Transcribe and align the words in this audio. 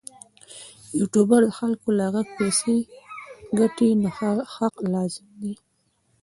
یوټوبر 0.99 1.41
د 1.45 1.49
خلکو 1.59 1.87
له 1.99 2.05
غږ 2.13 2.27
پیسې 2.39 2.75
ګټي 3.59 3.89
نو 4.01 4.07
حق 4.55 4.75
لازم 4.93 5.27
دی. 5.41 5.53